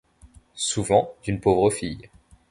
[0.55, 2.09] Souvent d’une pauvre fille